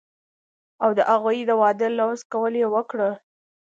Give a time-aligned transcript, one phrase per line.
[0.83, 3.11] او د هغوي د وادۀ لوظ قول يې وکړۀ